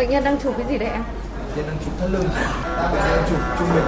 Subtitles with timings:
[0.00, 1.02] Bệnh nhân đang chụp cái gì đấy em?
[1.02, 2.28] Bệnh nhân đang chụp thắt lưng,
[2.94, 3.84] đang chụp trung bình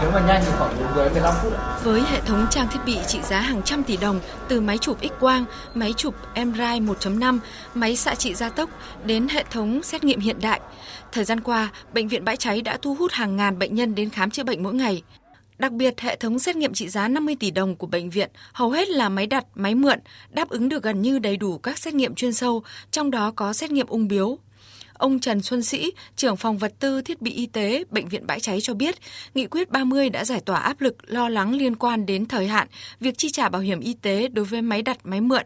[0.00, 1.52] nếu mà nhanh thì khoảng 10 15 phút
[1.84, 4.98] Với hệ thống trang thiết bị trị giá hàng trăm tỷ đồng từ máy chụp
[5.00, 5.44] X-quang,
[5.74, 7.38] máy chụp MRI 1.5,
[7.74, 8.70] máy xạ trị gia tốc
[9.04, 10.60] đến hệ thống xét nghiệm hiện đại,
[11.12, 14.10] thời gian qua, bệnh viện Bãi Cháy đã thu hút hàng ngàn bệnh nhân đến
[14.10, 15.02] khám chữa bệnh mỗi ngày.
[15.58, 18.70] Đặc biệt, hệ thống xét nghiệm trị giá 50 tỷ đồng của bệnh viện hầu
[18.70, 19.98] hết là máy đặt, máy mượn,
[20.30, 23.52] đáp ứng được gần như đầy đủ các xét nghiệm chuyên sâu, trong đó có
[23.52, 24.38] xét nghiệm ung biếu,
[24.98, 28.40] Ông Trần Xuân Sĩ, trưởng phòng vật tư thiết bị y tế Bệnh viện Bãi
[28.40, 28.94] Cháy cho biết,
[29.34, 32.68] Nghị quyết 30 đã giải tỏa áp lực lo lắng liên quan đến thời hạn
[33.00, 35.42] việc chi trả bảo hiểm y tế đối với máy đặt máy mượn.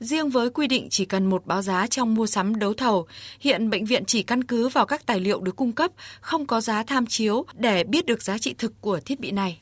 [0.00, 3.06] Riêng với quy định chỉ cần một báo giá trong mua sắm đấu thầu,
[3.40, 5.90] hiện bệnh viện chỉ căn cứ vào các tài liệu được cung cấp,
[6.20, 9.58] không có giá tham chiếu để biết được giá trị thực của thiết bị này.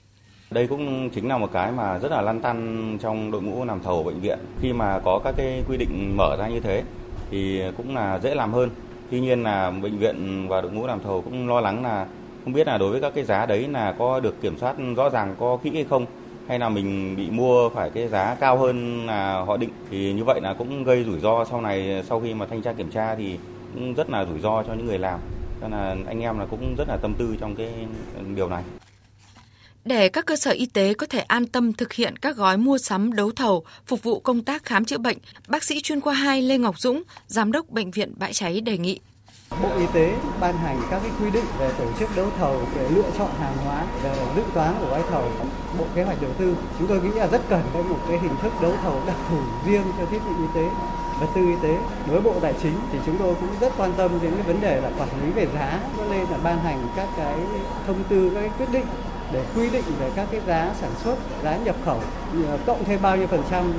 [0.51, 3.83] Đây cũng chính là một cái mà rất là lăn tăn trong đội ngũ làm
[3.83, 4.39] thầu bệnh viện.
[4.63, 6.83] Khi mà có các cái quy định mở ra như thế
[7.31, 8.71] thì cũng là dễ làm hơn
[9.11, 12.07] Tuy nhiên là bệnh viện và đội ngũ làm thầu cũng lo lắng là
[12.45, 15.11] không biết là đối với các cái giá đấy là có được kiểm soát rõ
[15.11, 16.07] ràng có kỹ hay không
[16.49, 19.71] hay là mình bị mua phải cái giá cao hơn là họ định.
[19.91, 22.73] Thì như vậy là cũng gây rủi ro sau này sau khi mà thanh tra
[22.73, 23.39] kiểm tra thì
[23.75, 25.21] cũng rất là rủi ro cho những người làm.
[25.61, 27.69] Cho là anh em là cũng rất là tâm tư trong cái
[28.37, 28.63] điều này.
[29.85, 32.79] Để các cơ sở y tế có thể an tâm thực hiện các gói mua
[32.79, 35.19] sắm đấu thầu phục vụ công tác khám chữa bệnh,
[35.49, 38.79] bác sĩ chuyên khoa 2 Lê Ngọc Dũng, giám đốc bệnh viện Bãi Cháy đề
[38.79, 39.01] nghị.
[39.63, 42.89] Bộ Y tế ban hành các cái quy định về tổ chức đấu thầu, về
[42.89, 45.23] lựa chọn hàng hóa, về dự toán của gói thầu.
[45.79, 48.37] Bộ Kế hoạch Đầu tư chúng tôi nghĩ là rất cần có một cái hình
[48.43, 50.69] thức đấu thầu đặc thù riêng cho thiết bị y tế
[51.21, 54.11] vật tư y tế với bộ tài chính thì chúng tôi cũng rất quan tâm
[54.23, 57.09] đến cái vấn đề là quản lý về giá cho nên là ban hành các
[57.17, 57.35] cái
[57.87, 58.87] thông tư các cái quyết định
[59.33, 62.01] để quy định về các cái giá sản xuất, giá nhập khẩu
[62.67, 63.73] cộng thêm bao nhiêu phần trăm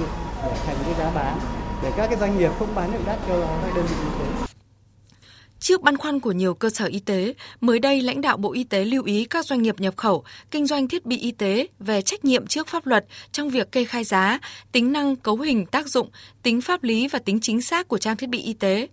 [0.44, 1.40] để thành cái giá bán
[1.84, 4.51] để các cái doanh nghiệp không bán được đắt cho các đơn vị y tế.
[5.62, 8.64] Trước băn khoăn của nhiều cơ sở y tế, mới đây lãnh đạo Bộ Y
[8.64, 12.02] tế lưu ý các doanh nghiệp nhập khẩu, kinh doanh thiết bị y tế về
[12.02, 14.40] trách nhiệm trước pháp luật trong việc kê khai giá,
[14.72, 16.10] tính năng, cấu hình, tác dụng,
[16.44, 18.88] tính pháp lý và tính chính xác của trang thiết bị y tế.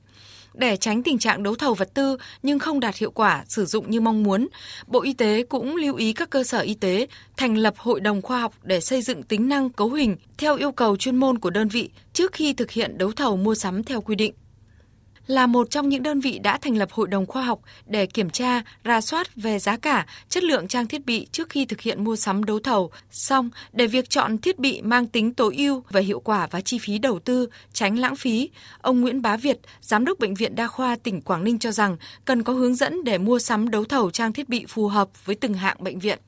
[0.54, 3.90] Để tránh tình trạng đấu thầu vật tư nhưng không đạt hiệu quả sử dụng
[3.90, 4.48] như mong muốn,
[4.86, 8.22] Bộ Y tế cũng lưu ý các cơ sở y tế thành lập hội đồng
[8.22, 11.50] khoa học để xây dựng tính năng cấu hình theo yêu cầu chuyên môn của
[11.50, 14.34] đơn vị trước khi thực hiện đấu thầu mua sắm theo quy định
[15.28, 18.30] là một trong những đơn vị đã thành lập hội đồng khoa học để kiểm
[18.30, 22.04] tra, ra soát về giá cả, chất lượng trang thiết bị trước khi thực hiện
[22.04, 22.90] mua sắm đấu thầu.
[23.10, 26.78] Song, để việc chọn thiết bị mang tính tối ưu về hiệu quả và chi
[26.78, 28.50] phí đầu tư, tránh lãng phí,
[28.80, 31.96] ông Nguyễn Bá Việt, Giám đốc Bệnh viện Đa khoa tỉnh Quảng Ninh cho rằng
[32.24, 35.36] cần có hướng dẫn để mua sắm đấu thầu trang thiết bị phù hợp với
[35.36, 36.18] từng hạng bệnh viện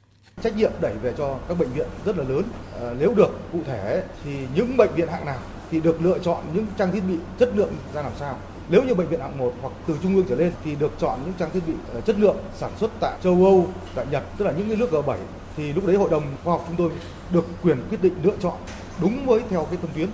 [0.43, 2.43] trách nhiệm đẩy về cho các bệnh viện rất là lớn.
[2.81, 5.39] À, nếu được cụ thể thì những bệnh viện hạng nào
[5.71, 8.39] thì được lựa chọn những trang thiết bị chất lượng ra làm sao
[8.71, 11.19] nếu như bệnh viện hạng 1 hoặc từ trung ương trở lên thì được chọn
[11.25, 14.45] những trang thiết bị ờ, chất lượng sản xuất tại châu Âu, tại Nhật, tức
[14.45, 15.17] là những cái nước G7
[15.57, 16.91] thì lúc đấy hội đồng khoa học chúng tôi
[17.31, 18.57] được quyền quyết định lựa chọn
[19.01, 20.09] đúng với theo cái phân tuyến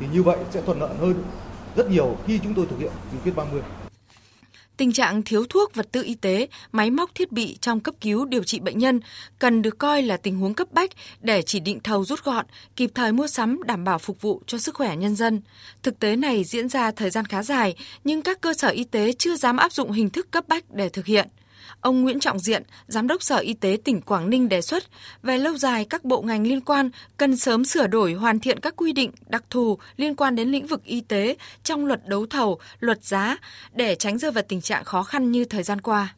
[0.00, 1.14] thì như vậy sẽ thuận lợi hơn
[1.76, 3.62] rất nhiều khi chúng tôi thực hiện nghị quyết 30.
[4.80, 8.24] Tình trạng thiếu thuốc, vật tư y tế, máy móc thiết bị trong cấp cứu
[8.24, 9.00] điều trị bệnh nhân
[9.38, 12.46] cần được coi là tình huống cấp bách để chỉ định thầu rút gọn,
[12.76, 15.40] kịp thời mua sắm đảm bảo phục vụ cho sức khỏe nhân dân.
[15.82, 19.12] Thực tế này diễn ra thời gian khá dài, nhưng các cơ sở y tế
[19.12, 21.28] chưa dám áp dụng hình thức cấp bách để thực hiện.
[21.80, 24.84] Ông Nguyễn Trọng Diện, Giám đốc Sở Y tế tỉnh Quảng Ninh đề xuất
[25.22, 28.74] về lâu dài các bộ ngành liên quan cần sớm sửa đổi hoàn thiện các
[28.76, 32.58] quy định đặc thù liên quan đến lĩnh vực y tế trong luật đấu thầu,
[32.78, 33.36] luật giá
[33.72, 36.14] để tránh rơi vào tình trạng khó khăn như thời gian qua.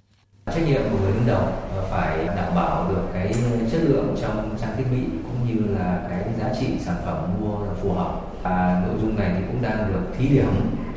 [0.46, 1.42] Trách nhiệm của người đứng đầu
[1.76, 3.34] ờ, phải đảm bảo được cái
[3.72, 7.74] chất lượng trong trang thiết bị cũng như là cái giá trị sản phẩm mua
[7.82, 8.20] phù hợp.
[8.42, 10.48] Và nội dung này thì cũng đang được thí điểm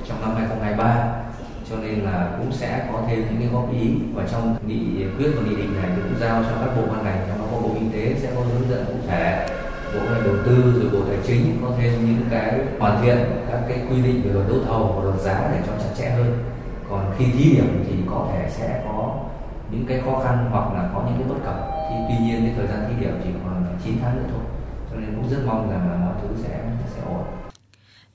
[0.08, 1.25] trong năm 2023
[1.70, 5.31] cho nên là cũng sẽ có thêm những cái góp ý và trong nghị quyết
[5.36, 7.70] và nghị định này cũng giao cho các bộ ban ngành, trong đó có bộ
[7.80, 9.48] y tế sẽ có hướng dẫn cụ thể,
[9.94, 13.18] bộ ngành đầu tư rồi bộ tài chính có thêm những cái hoàn thiện
[13.52, 16.10] các cái quy định về luật đấu thầu và luật giá để cho chặt chẽ
[16.10, 16.44] hơn.
[16.89, 19.16] Còn khi thí điểm thì có thể sẽ có
[19.72, 21.69] những cái khó khăn hoặc là có những cái bất cập.
[21.89, 24.44] Thì tuy nhiên cái thời gian thí điểm chỉ còn 9 tháng nữa thôi.
[24.92, 26.60] Cho nên cũng rất mong rằng là mọi thứ sẽ
[26.95, 27.44] sẽ ổn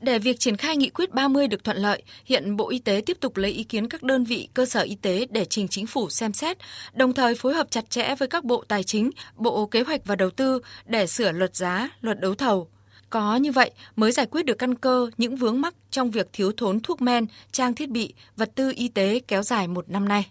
[0.00, 3.16] để việc triển khai nghị quyết 30 được thuận lợi, hiện Bộ Y tế tiếp
[3.20, 6.10] tục lấy ý kiến các đơn vị cơ sở y tế để trình chính phủ
[6.10, 6.56] xem xét,
[6.92, 10.16] đồng thời phối hợp chặt chẽ với các bộ tài chính, bộ kế hoạch và
[10.16, 12.68] đầu tư để sửa luật giá, luật đấu thầu.
[13.10, 16.52] Có như vậy mới giải quyết được căn cơ những vướng mắc trong việc thiếu
[16.56, 20.30] thốn thuốc men, trang thiết bị, vật tư y tế kéo dài một năm nay.